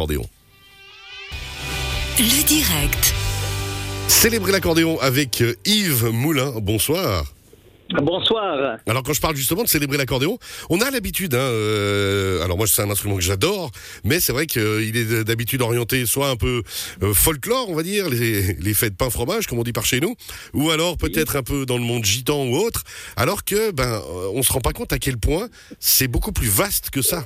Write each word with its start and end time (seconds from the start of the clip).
Accordéon. 0.00 0.24
Le 2.18 2.42
direct. 2.46 3.14
Célébrer 4.08 4.50
l'accordéon 4.50 4.98
avec 4.98 5.42
euh, 5.42 5.54
Yves 5.66 6.06
Moulin. 6.06 6.54
Bonsoir. 6.56 7.26
Bonsoir. 7.90 8.78
Alors 8.86 9.02
quand 9.02 9.12
je 9.12 9.20
parle 9.20 9.36
justement 9.36 9.62
de 9.62 9.68
célébrer 9.68 9.98
l'accordéon, 9.98 10.38
on 10.70 10.80
a 10.80 10.90
l'habitude, 10.90 11.34
hein, 11.34 11.38
euh, 11.38 12.42
alors 12.42 12.56
moi 12.56 12.66
c'est 12.66 12.80
un 12.80 12.90
instrument 12.90 13.16
que 13.16 13.20
j'adore, 13.20 13.72
mais 14.04 14.20
c'est 14.20 14.32
vrai 14.32 14.46
qu'il 14.46 14.96
est 14.96 15.22
d'habitude 15.24 15.60
orienté 15.60 16.06
soit 16.06 16.30
un 16.30 16.36
peu 16.36 16.62
euh, 17.02 17.12
folklore, 17.12 17.68
on 17.68 17.74
va 17.74 17.82
dire, 17.82 18.08
les, 18.08 18.54
les 18.54 18.74
fêtes 18.74 18.96
pain 18.96 19.10
fromage 19.10 19.48
comme 19.48 19.58
on 19.58 19.64
dit 19.64 19.72
par 19.72 19.84
chez 19.84 20.00
nous, 20.00 20.14
ou 20.54 20.70
alors 20.70 20.96
peut-être 20.96 21.36
un 21.36 21.42
peu 21.42 21.66
dans 21.66 21.76
le 21.76 21.84
monde 21.84 22.06
gitan 22.06 22.46
ou 22.46 22.56
autre, 22.56 22.84
alors 23.16 23.44
que 23.44 23.70
ben 23.72 24.00
euh, 24.00 24.30
on 24.32 24.42
se 24.42 24.50
rend 24.50 24.60
pas 24.60 24.72
compte 24.72 24.94
à 24.94 24.98
quel 24.98 25.18
point 25.18 25.48
c'est 25.78 26.08
beaucoup 26.08 26.32
plus 26.32 26.48
vaste 26.48 26.88
que 26.88 27.02
ça. 27.02 27.24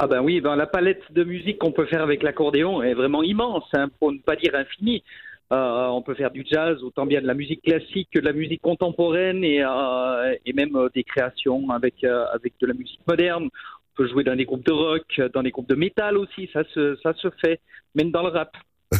Ah 0.00 0.06
ben 0.06 0.20
oui, 0.20 0.40
ben 0.40 0.54
la 0.54 0.68
palette 0.68 1.02
de 1.10 1.24
musique 1.24 1.58
qu'on 1.58 1.72
peut 1.72 1.86
faire 1.86 2.02
avec 2.02 2.22
l'accordéon 2.22 2.84
est 2.84 2.94
vraiment 2.94 3.24
immense, 3.24 3.64
hein, 3.72 3.88
pour 3.98 4.12
ne 4.12 4.18
pas 4.18 4.36
dire 4.36 4.54
infinie. 4.54 5.02
Euh, 5.50 5.86
on 5.88 6.02
peut 6.02 6.14
faire 6.14 6.30
du 6.30 6.46
jazz, 6.48 6.80
autant 6.84 7.04
bien 7.04 7.20
de 7.20 7.26
la 7.26 7.34
musique 7.34 7.62
classique 7.62 8.08
que 8.12 8.20
de 8.20 8.24
la 8.24 8.32
musique 8.32 8.62
contemporaine 8.62 9.42
et, 9.42 9.60
euh, 9.60 10.36
et 10.46 10.52
même 10.52 10.76
euh, 10.76 10.88
des 10.94 11.02
créations 11.02 11.68
avec, 11.70 12.04
euh, 12.04 12.26
avec 12.32 12.52
de 12.60 12.68
la 12.68 12.74
musique 12.74 13.00
moderne. 13.08 13.46
On 13.46 13.96
peut 13.96 14.06
jouer 14.06 14.22
dans 14.22 14.36
des 14.36 14.44
groupes 14.44 14.64
de 14.64 14.72
rock, 14.72 15.20
dans 15.34 15.42
des 15.42 15.50
groupes 15.50 15.68
de 15.68 15.74
métal 15.74 16.16
aussi, 16.16 16.48
ça 16.52 16.62
se, 16.72 16.94
ça 17.02 17.12
se 17.14 17.28
fait, 17.42 17.58
même 17.96 18.12
dans 18.12 18.22
le 18.22 18.28
rap. 18.28 18.56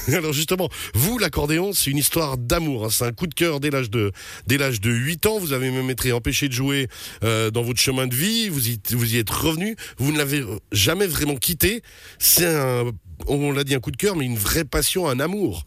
Alors 0.16 0.32
justement, 0.32 0.68
vous, 0.94 1.18
l'accordéon, 1.18 1.72
c'est 1.72 1.90
une 1.90 1.98
histoire 1.98 2.38
d'amour. 2.38 2.86
hein. 2.86 2.88
C'est 2.90 3.04
un 3.04 3.12
coup 3.12 3.26
de 3.26 3.34
cœur 3.34 3.60
dès 3.60 3.70
l'âge 3.70 3.90
de 3.90 4.10
dès 4.46 4.56
l'âge 4.56 4.80
de 4.80 4.90
8 4.90 5.26
ans. 5.26 5.38
Vous 5.38 5.52
avez 5.52 5.70
même 5.70 5.90
été 5.90 6.12
empêché 6.12 6.48
de 6.48 6.52
jouer 6.52 6.88
euh, 7.24 7.50
dans 7.50 7.62
votre 7.62 7.80
chemin 7.80 8.06
de 8.06 8.14
vie. 8.14 8.48
Vous 8.48 8.68
y, 8.68 9.18
êtes 9.18 9.30
revenu. 9.30 9.76
Vous 9.98 10.12
ne 10.12 10.18
l'avez 10.18 10.42
jamais 10.72 11.06
vraiment 11.06 11.36
quitté. 11.36 11.82
C'est 12.18 12.46
un, 12.46 12.84
on 13.26 13.52
l'a 13.52 13.64
dit, 13.64 13.74
un 13.74 13.80
coup 13.80 13.90
de 13.90 13.96
cœur, 13.96 14.16
mais 14.16 14.24
une 14.24 14.36
vraie 14.36 14.64
passion, 14.64 15.08
un 15.08 15.20
amour. 15.20 15.64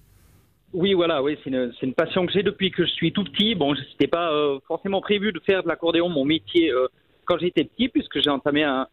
Oui, 0.74 0.94
voilà, 0.94 1.22
oui, 1.22 1.38
c'est 1.44 1.50
une, 1.50 1.94
passion 1.94 2.26
que 2.26 2.32
j'ai 2.32 2.44
depuis 2.44 2.72
que 2.72 2.86
je 2.86 2.92
suis 2.92 3.12
tout 3.12 3.26
petit. 3.26 3.56
Bon, 3.56 3.76
je 3.76 3.82
n'était 3.82 4.08
pas 4.08 4.32
euh, 4.32 4.60
forcément 4.68 5.02
prévu 5.02 5.34
de 5.34 5.40
faire 5.42 5.64
de 5.64 5.68
l'accordéon 5.68 6.08
mon 6.08 6.24
métier 6.24 6.72
euh, 6.72 6.88
quand 7.26 7.38
j'étais 7.40 7.66
petit, 7.66 7.90
puisque 7.90 8.22
j'ai 8.22 8.30
entamé 8.30 8.64
un, 8.64 8.88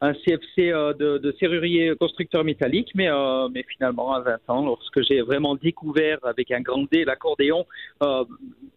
un 0.00 0.14
CFC 0.14 0.72
euh, 0.72 0.94
de, 0.94 1.34
serrurier 1.38 1.94
constructeur 1.98 2.44
métallique, 2.44 2.90
mais, 2.94 3.10
euh, 3.10 3.48
finalement, 3.68 4.14
à 4.14 4.20
20 4.20 4.38
ans, 4.48 4.64
lorsque 4.64 5.02
j'ai 5.02 5.20
vraiment 5.20 5.56
découvert 5.56 6.18
avec 6.22 6.50
un 6.50 6.60
grand 6.60 6.84
D 6.90 7.04
l'accordéon, 7.04 7.66
euh, 8.02 8.24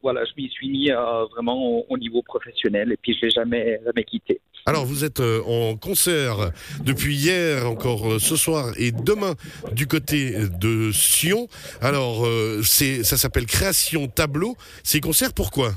voilà, 0.02 0.26
je 0.26 0.32
m'y 0.36 0.50
suis 0.50 0.70
mis 0.70 0.90
vraiment 1.32 1.58
au, 1.58 1.86
au 1.88 1.98
niveau 1.98 2.22
professionnel, 2.22 2.92
et 2.92 2.98
puis 2.98 3.16
je 3.16 3.26
l'ai 3.26 3.32
jamais, 3.32 3.80
jamais 3.86 4.04
quitté. 4.04 4.42
Alors 4.66 4.86
vous 4.86 5.04
êtes 5.04 5.20
en 5.20 5.76
concert 5.76 6.52
depuis 6.86 7.16
hier, 7.16 7.70
encore 7.70 8.20
ce 8.20 8.36
soir 8.38 8.72
et 8.78 8.92
demain 8.92 9.34
du 9.74 9.88
côté 9.88 10.48
de 10.60 10.92
Sion. 10.92 11.48
Alors 11.82 12.26
ça 12.64 13.18
s'appelle 13.18 13.46
Création 13.46 14.08
Tableau. 14.08 14.56
Ces 14.84 15.02
concerts 15.02 15.34
pourquoi? 15.34 15.72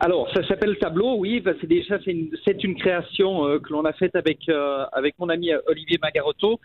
Alors, 0.00 0.30
ça 0.34 0.46
s'appelle 0.46 0.76
Tableau, 0.78 1.16
oui. 1.16 1.40
bah, 1.40 1.52
c'est 1.60 1.66
déjà 1.66 1.98
c'est 2.04 2.12
une, 2.12 2.30
une 2.62 2.76
création 2.76 3.46
euh, 3.46 3.58
que 3.58 3.72
l'on 3.72 3.84
a 3.84 3.92
faite 3.92 4.16
avec 4.16 4.48
euh, 4.48 4.84
avec 4.92 5.18
mon 5.18 5.28
ami 5.28 5.52
euh, 5.52 5.58
Olivier 5.66 5.98
Magarotto, 6.02 6.60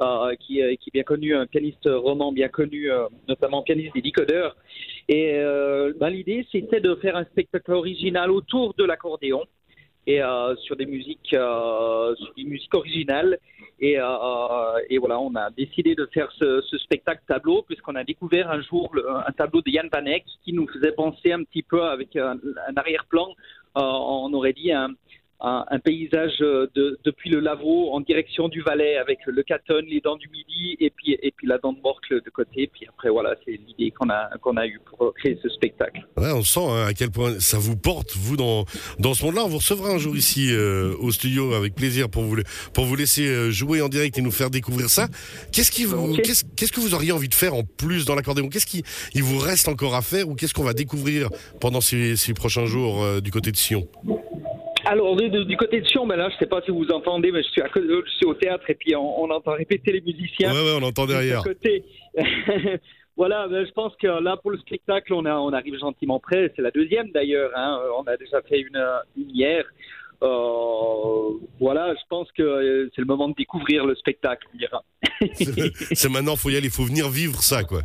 euh, 0.00 0.34
qui, 0.38 0.60
euh, 0.60 0.74
qui 0.78 0.90
est 0.90 0.92
bien 0.92 1.02
connu, 1.02 1.34
un 1.34 1.46
pianiste 1.46 1.88
roman 1.90 2.30
bien 2.30 2.48
connu, 2.48 2.90
euh, 2.90 3.06
notamment 3.28 3.62
pianiste 3.62 3.94
des 3.94 4.02
Decodeurs. 4.02 4.54
Et 5.08 5.40
bah, 5.98 6.10
l'idée, 6.10 6.46
c'était 6.50 6.80
de 6.80 6.94
faire 6.96 7.16
un 7.16 7.24
spectacle 7.24 7.72
original 7.72 8.30
autour 8.30 8.74
de 8.74 8.84
l'accordéon 8.84 9.44
et 10.08 10.20
sur 10.64 10.74
des 10.76 10.86
musiques 10.86 11.28
sur 11.30 12.32
des 12.36 12.44
musiques 12.44 12.74
originales. 12.74 13.38
Et, 13.78 13.98
euh, 13.98 14.78
et 14.88 14.96
voilà, 14.96 15.20
on 15.20 15.34
a 15.34 15.50
décidé 15.50 15.94
de 15.94 16.06
faire 16.06 16.32
ce, 16.32 16.62
ce 16.62 16.78
spectacle 16.78 17.22
tableau 17.28 17.62
puisqu'on 17.62 17.94
a 17.94 18.04
découvert 18.04 18.50
un 18.50 18.62
jour 18.62 18.90
un 19.06 19.32
tableau 19.32 19.60
de 19.60 19.70
Jan 19.70 19.88
Van 19.92 20.06
Eyck 20.06 20.24
qui 20.44 20.54
nous 20.54 20.66
faisait 20.66 20.92
penser 20.92 21.32
un 21.32 21.44
petit 21.44 21.62
peu 21.62 21.82
avec 21.82 22.16
un, 22.16 22.38
un 22.68 22.76
arrière-plan, 22.76 23.28
euh, 23.76 23.82
on 23.82 24.32
aurait 24.32 24.54
dit 24.54 24.72
un, 24.72 24.88
un, 25.40 25.64
un 25.70 25.78
paysage 25.78 26.38
euh, 26.40 26.66
de, 26.74 26.98
depuis 27.04 27.30
le 27.30 27.40
Lavaux 27.40 27.92
en 27.92 28.00
direction 28.00 28.48
du 28.48 28.62
Valais 28.62 28.96
avec 28.96 29.18
le 29.26 29.42
Caton, 29.42 29.82
les 29.86 30.00
dents 30.00 30.16
du 30.16 30.28
Midi 30.28 30.76
et 30.80 30.90
puis 30.90 31.16
et 31.22 31.32
puis 31.36 31.46
la 31.46 31.58
dent 31.58 31.72
de 31.72 31.80
Morcle 31.80 32.22
de 32.24 32.30
côté. 32.30 32.70
Puis 32.72 32.86
après 32.88 33.10
voilà, 33.10 33.34
c'est 33.44 33.58
l'idée 33.66 33.90
qu'on 33.90 34.08
a 34.08 34.30
qu'on 34.40 34.56
a 34.56 34.66
eu 34.66 34.80
pour 34.84 35.12
créer 35.14 35.38
ce 35.42 35.48
spectacle. 35.48 36.06
Ouais, 36.16 36.32
on 36.32 36.42
sent 36.42 36.60
hein, 36.60 36.86
à 36.86 36.94
quel 36.94 37.10
point 37.10 37.38
ça 37.40 37.58
vous 37.58 37.76
porte 37.76 38.16
vous 38.16 38.36
dans 38.36 38.64
dans 38.98 39.14
ce 39.14 39.24
monde-là. 39.24 39.44
On 39.44 39.48
vous 39.48 39.58
recevra 39.58 39.90
un 39.90 39.98
jour 39.98 40.16
ici 40.16 40.48
euh, 40.50 40.94
au 41.00 41.10
studio 41.12 41.54
avec 41.54 41.74
plaisir 41.74 42.08
pour 42.08 42.22
vous 42.22 42.36
pour 42.72 42.84
vous 42.84 42.96
laisser 42.96 43.26
euh, 43.26 43.50
jouer 43.50 43.82
en 43.82 43.88
direct 43.88 44.16
et 44.18 44.22
nous 44.22 44.30
faire 44.30 44.50
découvrir 44.50 44.88
ça. 44.88 45.08
Qu'est-ce 45.52 45.70
qui 45.70 45.84
vous 45.84 46.16
qu'est-ce 46.16 46.44
qu'est-ce 46.56 46.72
que 46.72 46.80
vous 46.80 46.94
auriez 46.94 47.12
envie 47.12 47.28
de 47.28 47.34
faire 47.34 47.54
en 47.54 47.62
plus 47.62 48.04
dans 48.04 48.14
l'accordéon? 48.14 48.48
Qu'est-ce 48.48 48.66
qui 48.66 48.82
il 49.14 49.22
vous 49.22 49.38
reste 49.38 49.68
encore 49.68 49.94
à 49.94 50.02
faire 50.02 50.28
ou 50.28 50.34
qu'est-ce 50.34 50.54
qu'on 50.54 50.64
va 50.64 50.74
découvrir 50.74 51.28
pendant 51.60 51.80
ces, 51.80 52.16
ces 52.16 52.32
prochains 52.34 52.66
jours 52.66 53.02
euh, 53.02 53.20
du 53.20 53.30
côté 53.30 53.52
de 53.52 53.56
Sion? 53.56 53.86
Alors, 54.88 55.16
du, 55.16 55.28
du- 55.30 55.44
du 55.44 55.56
côté 55.56 55.80
de 55.80 55.86
Sion, 55.86 56.06
ben 56.06 56.16
là, 56.16 56.28
je 56.30 56.36
sais 56.38 56.46
pas 56.46 56.60
si 56.62 56.70
vous 56.70 56.86
entendez, 56.92 57.32
mais 57.32 57.42
je 57.42 57.48
suis, 57.48 57.60
à, 57.62 57.68
côté- 57.68 57.86
je 57.88 58.10
suis 58.12 58.26
au 58.26 58.34
théâtre 58.34 58.68
et 58.70 58.74
puis 58.74 58.94
on, 58.94 59.22
on 59.22 59.30
entend 59.30 59.52
répéter 59.54 59.92
les 59.92 60.00
musiciens. 60.00 60.52
Ouais 60.54 60.62
ouais, 60.62 60.78
on 60.80 60.82
entend 60.84 61.06
derrière. 61.06 61.42
De 61.42 61.48
côté. 61.48 61.84
voilà, 63.16 63.48
ben, 63.48 63.66
je 63.66 63.72
pense 63.72 63.92
que 63.96 64.06
là, 64.06 64.36
pour 64.36 64.50
le 64.52 64.58
spectacle, 64.58 65.12
on, 65.14 65.24
a, 65.24 65.34
on 65.34 65.52
arrive 65.52 65.78
gentiment 65.78 66.20
près. 66.20 66.52
C'est 66.54 66.62
la 66.62 66.70
deuxième 66.70 67.10
d'ailleurs. 67.10 67.50
Hein. 67.56 67.80
On 67.98 68.02
a 68.04 68.16
déjà 68.16 68.40
fait 68.42 68.60
une, 68.60 68.80
une 69.16 69.30
hier. 69.30 69.64
Euh, 70.22 71.30
voilà, 71.60 71.92
je 71.94 72.00
pense 72.08 72.28
que 72.32 72.42
euh, 72.42 72.88
c'est 72.94 73.02
le 73.02 73.06
moment 73.06 73.28
de 73.28 73.34
découvrir 73.34 73.84
le 73.84 73.94
spectacle, 73.96 74.46
on 74.54 74.56
dira. 74.56 74.82
C'est 75.94 76.08
maintenant, 76.10 76.36
faut 76.36 76.48
y 76.50 76.56
aller, 76.56 76.70
faut 76.70 76.84
venir 76.84 77.08
vivre 77.10 77.42
ça 77.42 77.64
quoi. 77.64 77.82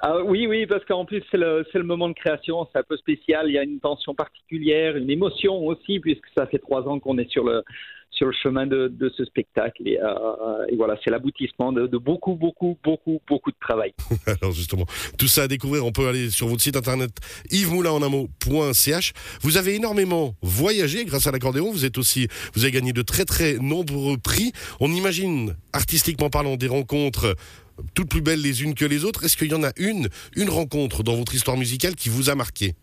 Ah, 0.00 0.22
oui, 0.22 0.46
oui, 0.46 0.66
parce 0.66 0.84
qu'en 0.84 1.04
plus, 1.04 1.22
c'est 1.30 1.36
le, 1.38 1.82
moment 1.82 2.08
de 2.08 2.14
création, 2.14 2.68
c'est 2.72 2.78
un 2.78 2.84
peu 2.84 2.96
spécial. 2.96 3.46
Il 3.48 3.54
y 3.54 3.58
a 3.58 3.64
une 3.64 3.80
tension 3.80 4.14
particulière, 4.14 4.96
une 4.96 5.10
émotion 5.10 5.66
aussi, 5.66 5.98
puisque 5.98 6.26
ça 6.36 6.46
fait 6.46 6.58
trois 6.58 6.82
ans 6.88 7.00
qu'on 7.00 7.18
est 7.18 7.28
sur 7.30 7.44
le, 7.44 7.64
sur 8.12 8.26
le 8.26 8.32
chemin 8.32 8.66
de, 8.66 9.12
ce 9.16 9.24
spectacle. 9.24 9.82
Et, 9.86 9.98
euh, 10.00 10.66
et 10.68 10.76
voilà, 10.76 10.96
c'est 11.02 11.10
l'aboutissement 11.10 11.72
de, 11.72 11.86
beaucoup, 11.98 12.34
beaucoup, 12.34 12.78
beaucoup, 12.84 13.20
beaucoup 13.28 13.50
de 13.50 13.56
travail. 13.60 13.92
Alors 14.40 14.52
justement, 14.52 14.84
tout 15.18 15.26
ça 15.26 15.42
à 15.42 15.48
découvrir, 15.48 15.84
on 15.84 15.90
peut 15.92 16.06
aller 16.06 16.30
sur 16.30 16.46
votre 16.46 16.62
site 16.62 16.76
internet 16.76 17.10
yvesmoulinenamot.ch. 17.50 19.12
Vous 19.42 19.56
avez 19.56 19.74
énormément 19.74 20.34
voyagé 20.42 21.04
grâce 21.06 21.26
à 21.26 21.32
l'accordéon, 21.32 21.72
vous 21.72 21.78
vous 21.78 22.62
avez 22.62 22.70
gagné 22.70 22.92
de 22.92 23.02
très 23.02 23.24
très 23.24 23.54
nombreux 23.54 24.16
prix. 24.16 24.52
On 24.80 24.90
imagine 24.90 25.56
artistiquement 25.72 26.30
parlant 26.30 26.56
des 26.56 26.68
rencontres 26.68 27.34
toutes 27.94 28.10
plus 28.10 28.20
belles 28.20 28.42
les 28.42 28.62
unes 28.62 28.74
que 28.74 28.84
les 28.84 29.04
autres. 29.04 29.24
Est-ce 29.24 29.36
qu'il 29.36 29.50
y 29.50 29.54
en 29.54 29.62
a 29.62 29.72
une 29.76 30.08
une 30.36 30.50
rencontre 30.50 31.02
dans 31.02 31.14
votre 31.14 31.34
histoire 31.34 31.56
musicale 31.56 31.94
qui 31.94 32.08
vous 32.08 32.30
a 32.30 32.34
marqué? 32.34 32.74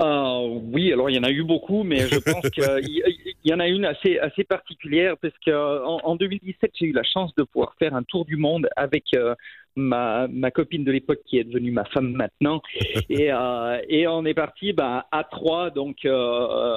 Euh, 0.00 0.60
oui, 0.72 0.90
alors 0.92 1.10
il 1.10 1.16
y 1.16 1.18
en 1.18 1.22
a 1.22 1.30
eu 1.30 1.44
beaucoup, 1.44 1.82
mais 1.82 2.08
je 2.08 2.18
pense 2.18 2.48
qu'il 2.50 2.64
y, 3.44 3.52
en 3.52 3.60
a 3.60 3.68
une 3.68 3.84
assez, 3.84 4.18
assez 4.18 4.42
particulière, 4.42 5.16
parce 5.18 5.34
qu'en 5.44 6.00
en 6.02 6.16
2017, 6.16 6.70
j'ai 6.74 6.86
eu 6.86 6.92
la 6.92 7.02
chance 7.02 7.34
de 7.36 7.42
pouvoir 7.42 7.74
faire 7.78 7.94
un 7.94 8.02
tour 8.02 8.24
du 8.24 8.36
monde 8.36 8.68
avec 8.76 9.04
euh, 9.14 9.34
ma, 9.76 10.26
ma 10.28 10.50
copine 10.50 10.84
de 10.84 10.92
l'époque 10.92 11.20
qui 11.24 11.38
est 11.38 11.44
devenue 11.44 11.70
ma 11.70 11.84
femme 11.86 12.12
maintenant. 12.12 12.60
Et, 13.08 13.32
euh, 13.32 13.80
et 13.88 14.06
on 14.06 14.24
est 14.24 14.34
parti 14.34 14.72
bah, 14.72 15.06
à 15.12 15.24
trois, 15.24 15.70
donc 15.70 16.04
euh, 16.04 16.76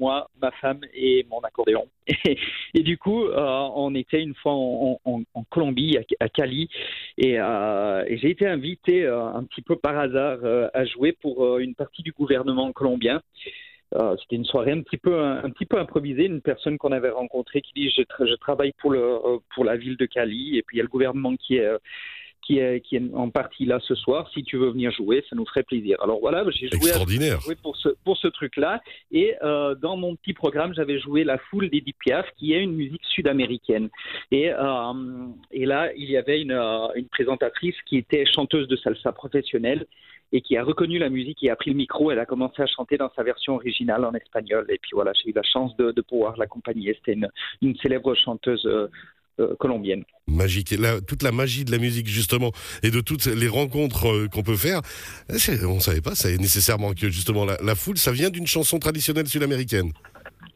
moi, 0.00 0.28
ma 0.40 0.50
femme 0.52 0.80
et 0.94 1.26
mon 1.30 1.40
accordéon. 1.40 1.86
Et, 2.26 2.38
et 2.74 2.82
du 2.82 2.98
coup, 2.98 3.24
euh, 3.24 3.68
on 3.74 3.94
était 3.94 4.22
une 4.22 4.34
fois 4.34 4.52
en, 4.52 4.98
en, 5.04 5.22
en 5.34 5.44
Colombie, 5.44 5.98
à, 5.98 6.24
à 6.24 6.28
Cali, 6.28 6.68
et, 7.18 7.34
et 7.34 8.18
j'ai 8.18 8.30
été 8.30 8.46
invité 8.46 9.06
un 9.06 9.42
petit 9.44 9.62
peu 9.62 9.76
par 9.76 9.98
hasard 9.98 10.38
à 10.72 10.84
jouer 10.84 11.12
pour 11.12 11.58
une 11.58 11.74
partie 11.74 12.02
du 12.02 12.12
gouvernement 12.12 12.72
colombien. 12.72 13.20
Euh, 13.94 14.16
C'était 14.20 14.36
une 14.36 14.44
soirée 14.44 14.72
un 14.72 14.82
petit 14.82 14.96
peu 14.96 15.20
un, 15.20 15.48
petit 15.50 15.66
peu 15.66 15.78
improvisée. 15.78 16.24
Une 16.26 16.40
personne 16.40 16.76
qu'on 16.78 16.92
avait 16.92 17.10
rencontrée 17.10 17.60
qui 17.60 17.72
dit 17.74 17.90
je, 17.90 18.02
tra- 18.02 18.28
je 18.28 18.34
travaille 18.34 18.72
pour 18.78 18.90
le 18.90 19.18
pour 19.54 19.64
la 19.64 19.76
ville 19.76 19.96
de 19.96 20.06
Cali 20.06 20.58
et 20.58 20.62
puis 20.62 20.76
il 20.76 20.78
y 20.78 20.80
a 20.80 20.84
le 20.84 20.88
gouvernement 20.88 21.36
qui 21.36 21.56
est 21.56 21.68
qui 22.46 22.58
est 22.58 22.80
qui 22.80 22.96
est 22.96 23.02
en 23.14 23.30
partie 23.30 23.64
là 23.66 23.80
ce 23.82 23.94
soir. 23.94 24.30
Si 24.32 24.44
tu 24.44 24.56
veux 24.56 24.70
venir 24.70 24.92
jouer, 24.92 25.24
ça 25.28 25.34
nous 25.34 25.46
ferait 25.46 25.64
plaisir. 25.64 25.96
Alors 26.02 26.20
voilà, 26.20 26.44
j'ai 26.50 26.68
joué 26.68 27.56
pour 27.56 27.76
ce 27.76 27.88
pour 28.04 28.16
ce 28.16 28.28
truc-là. 28.28 28.80
Et 29.10 29.34
euh, 29.42 29.74
dans 29.74 29.96
mon 29.96 30.14
petit 30.14 30.32
programme, 30.32 30.72
j'avais 30.74 30.98
joué 30.98 31.24
la 31.24 31.38
foule 31.38 31.68
d'Edith 31.68 31.96
Piaf, 31.98 32.26
qui 32.36 32.52
est 32.54 32.62
une 32.62 32.74
musique 32.74 33.04
sud-américaine. 33.04 33.88
Et 34.30 34.52
euh, 34.52 35.26
et 35.50 35.66
là, 35.66 35.90
il 35.96 36.08
y 36.10 36.16
avait 36.16 36.40
une 36.40 36.52
euh, 36.52 36.88
une 36.94 37.08
présentatrice 37.08 37.76
qui 37.86 37.96
était 37.96 38.24
chanteuse 38.26 38.68
de 38.68 38.76
salsa 38.76 39.12
professionnelle 39.12 39.86
et 40.32 40.40
qui 40.40 40.56
a 40.56 40.64
reconnu 40.64 40.98
la 40.98 41.08
musique 41.08 41.42
et 41.44 41.50
a 41.50 41.56
pris 41.56 41.70
le 41.70 41.76
micro. 41.76 42.10
Elle 42.10 42.18
a 42.18 42.26
commencé 42.26 42.60
à 42.60 42.66
chanter 42.66 42.96
dans 42.96 43.10
sa 43.14 43.22
version 43.22 43.54
originale 43.54 44.04
en 44.04 44.12
espagnol. 44.12 44.66
Et 44.68 44.78
puis 44.78 44.90
voilà, 44.92 45.12
j'ai 45.12 45.30
eu 45.30 45.32
la 45.32 45.44
chance 45.44 45.76
de, 45.76 45.92
de 45.92 46.00
pouvoir 46.02 46.36
l'accompagner. 46.36 46.94
C'était 46.94 47.14
une 47.14 47.28
une 47.62 47.76
célèbre 47.76 48.14
chanteuse. 48.14 48.68
Euh, 49.40 49.54
colombienne. 49.58 50.04
Magique. 50.26 50.74
Toute 51.06 51.22
la 51.22 51.32
magie 51.32 51.64
de 51.64 51.72
la 51.72 51.78
musique, 51.78 52.08
justement, 52.08 52.52
et 52.82 52.90
de 52.90 53.00
toutes 53.00 53.26
les 53.26 53.48
rencontres 53.48 54.08
euh, 54.08 54.28
qu'on 54.28 54.42
peut 54.42 54.56
faire, 54.56 54.80
on 55.64 55.80
savait 55.80 56.00
pas, 56.00 56.14
ça 56.14 56.30
est 56.30 56.38
nécessairement 56.38 56.92
que, 56.94 57.10
justement, 57.10 57.44
la 57.44 57.74
foule, 57.74 57.98
ça 57.98 58.12
vient 58.12 58.30
d'une 58.30 58.46
chanson 58.46 58.78
traditionnelle 58.78 59.28
sud-américaine. 59.28 59.92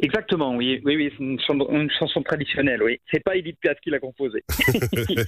Exactement, 0.02 0.56
oui, 0.56 0.80
oui, 0.84 0.96
oui 0.96 1.12
c'est 1.16 1.22
une, 1.22 1.90
chanson, 1.98 2.22
traditionnelle, 2.22 2.82
oui. 2.82 3.00
C'est 3.12 3.22
pas 3.22 3.36
Edith 3.36 3.56
Piaf 3.60 3.76
qui 3.82 3.90
l'a 3.90 3.98
composée. 3.98 4.42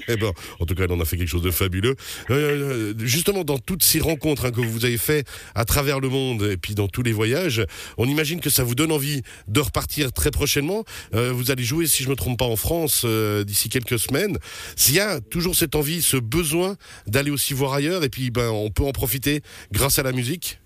Eh 0.09 0.17
ben, 0.17 0.33
en 0.61 0.67
tout 0.67 0.75
cas, 0.75 0.85
elle 0.85 0.93
en 0.93 1.01
a 1.01 1.05
fait 1.05 1.17
quelque 1.17 1.29
chose 1.29 1.43
de 1.43 1.51
fabuleux. 1.51 1.95
Euh, 2.31 2.95
justement, 2.99 3.45
dans 3.45 3.59
toutes 3.59 3.83
ces 3.83 4.01
rencontres 4.01 4.47
hein, 4.47 4.51
que 4.51 4.61
vous 4.61 4.85
avez 4.85 4.97
fait 4.97 5.27
à 5.55 5.65
travers 5.65 6.01
le 6.01 6.09
monde 6.09 6.43
et 6.43 6.57
puis 6.57 6.75
dans 6.75 6.89
tous 6.89 7.03
les 7.03 7.13
voyages, 7.13 7.65
on 7.99 8.07
imagine 8.07 8.41
que 8.41 8.51
ça 8.51 8.65
vous 8.65 8.75
donne 8.75 8.93
envie 8.93 9.23
de 9.49 9.61
repartir 9.61 10.13
très 10.13 10.31
prochainement. 10.31 10.85
Euh, 11.15 11.33
vous 11.33 11.51
allez 11.51 11.65
jouer, 11.65 11.87
si 11.87 12.03
je 12.03 12.09
me 12.09 12.17
trompe 12.17 12.39
pas, 12.39 12.47
en 12.47 12.57
France 12.57 13.03
euh, 13.05 13.45
d'ici 13.45 13.69
quelques 13.69 13.99
semaines. 13.99 14.39
S'il 14.77 14.97
y 14.97 15.01
a 15.01 15.21
toujours 15.21 15.55
cette 15.55 15.75
envie, 15.75 16.03
ce 16.03 16.17
besoin 16.17 16.77
d'aller 17.07 17.31
aussi 17.31 17.55
voir 17.55 17.75
ailleurs, 17.75 18.05
et 18.05 18.09
puis 18.09 18.31
ben, 18.31 18.49
on 18.51 18.71
peut 18.71 18.85
en 18.85 18.93
profiter 18.93 19.41
grâce 19.73 19.99
à 19.99 20.03
la 20.03 20.13
musique. 20.13 20.59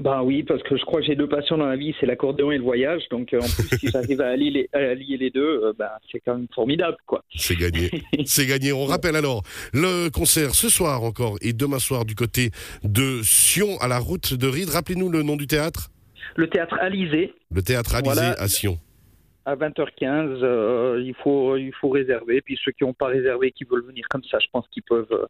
Ben 0.00 0.22
oui, 0.22 0.42
parce 0.42 0.62
que 0.62 0.76
je 0.76 0.84
crois 0.84 1.00
que 1.00 1.06
j'ai 1.06 1.16
deux 1.16 1.28
passions 1.28 1.56
dans 1.58 1.66
la 1.66 1.76
vie, 1.76 1.94
c'est 1.98 2.06
l'accordéon 2.06 2.50
et 2.50 2.58
le 2.58 2.62
voyage. 2.62 3.02
Donc 3.10 3.32
euh, 3.32 3.38
en 3.38 3.46
plus, 3.46 3.78
si 3.78 3.88
j'arrive 3.88 4.20
à 4.20 4.28
allier 4.28 4.50
les, 4.50 4.68
à 4.72 4.94
les 4.94 5.30
deux, 5.30 5.62
euh, 5.64 5.72
ben, 5.78 5.88
c'est 6.10 6.20
quand 6.20 6.36
même 6.36 6.46
formidable, 6.54 6.96
quoi. 7.06 7.24
C'est 7.34 7.56
gagné. 7.56 7.90
c'est 8.24 8.46
gagné. 8.46 8.72
On 8.72 8.84
rappelle 8.84 9.16
alors 9.16 9.42
le 9.72 10.08
concert 10.10 10.54
ce 10.54 10.68
soir 10.68 11.02
encore 11.02 11.36
et 11.40 11.52
demain 11.52 11.78
soir 11.78 12.04
du 12.04 12.14
côté 12.14 12.50
de 12.84 13.20
Sion 13.22 13.78
à 13.80 13.88
la 13.88 13.98
route 13.98 14.34
de 14.34 14.46
Ride. 14.46 14.68
Rappelez-nous 14.68 15.08
le 15.08 15.22
nom 15.22 15.36
du 15.36 15.46
théâtre. 15.46 15.90
Le 16.36 16.48
théâtre 16.48 16.76
Alizé. 16.80 17.32
Le 17.50 17.62
théâtre 17.62 17.94
Alizé 17.94 18.20
à 18.38 18.48
Sion 18.48 18.78
à 19.46 19.54
20h15, 19.54 20.40
euh, 20.42 21.00
il 21.04 21.14
faut 21.14 21.56
il 21.56 21.72
faut 21.80 21.88
réserver. 21.88 22.42
Puis 22.42 22.58
ceux 22.64 22.72
qui 22.72 22.82
n'ont 22.82 22.92
pas 22.92 23.06
réservé, 23.06 23.52
qui 23.52 23.64
veulent 23.64 23.86
venir 23.86 24.04
comme 24.10 24.24
ça, 24.24 24.38
je 24.40 24.46
pense 24.52 24.66
qu'ils 24.72 24.82
peuvent 24.82 25.06
euh, 25.12 25.26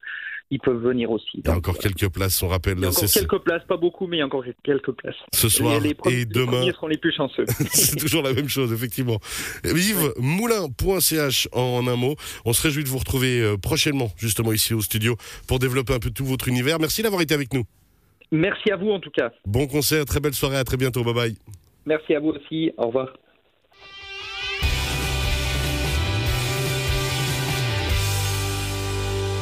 ils 0.50 0.58
peuvent 0.58 0.82
venir 0.82 1.10
aussi. 1.10 1.28
Il 1.34 1.46
y 1.46 1.50
a 1.50 1.56
encore 1.56 1.76
quelques 1.76 2.08
places, 2.10 2.42
on 2.42 2.48
rappelle. 2.48 2.78
Il 2.78 2.82
y 2.82 2.86
a 2.86 2.88
encore 2.88 3.10
quelques 3.12 3.38
places, 3.40 3.64
pas 3.64 3.76
beaucoup, 3.76 4.06
mais 4.06 4.16
il 4.16 4.20
y 4.20 4.22
a 4.22 4.26
encore 4.26 4.44
quelques 4.64 4.92
places. 4.92 5.16
Ce 5.32 5.50
soir 5.50 5.80
et, 6.06 6.24
demain. 6.24 6.64
Les 6.64 6.72
seront 6.72 6.86
les 6.86 6.96
plus 6.96 7.12
chanceux. 7.12 7.44
C'est 7.70 7.96
toujours 7.96 8.22
la 8.22 8.32
même 8.32 8.48
chose, 8.48 8.72
effectivement. 8.72 9.18
Yves, 9.64 10.14
moulin.ch 10.18 11.48
en 11.52 11.86
un 11.86 11.96
mot. 11.96 12.14
On 12.46 12.54
se 12.54 12.62
réjouit 12.62 12.84
de 12.84 12.88
vous 12.88 12.98
retrouver 12.98 13.42
euh, 13.42 13.56
prochainement, 13.58 14.08
justement 14.16 14.52
ici 14.52 14.72
au 14.72 14.80
studio, 14.80 15.16
pour 15.46 15.58
développer 15.58 15.92
un 15.92 15.98
peu 15.98 16.10
tout 16.10 16.24
votre 16.24 16.48
univers. 16.48 16.78
Merci 16.78 17.02
d'avoir 17.02 17.20
été 17.20 17.34
avec 17.34 17.52
nous. 17.52 17.64
Merci 18.30 18.70
à 18.72 18.76
vous 18.76 18.90
en 18.90 18.98
tout 18.98 19.10
cas. 19.10 19.30
Bon 19.44 19.66
concert, 19.66 20.06
très 20.06 20.20
belle 20.20 20.34
soirée, 20.34 20.56
à 20.56 20.64
très 20.64 20.76
bientôt. 20.76 21.04
Bye 21.04 21.14
bye. 21.14 21.34
Merci 21.84 22.14
à 22.14 22.20
vous 22.20 22.30
aussi. 22.30 22.72
Au 22.78 22.86
revoir. 22.86 23.12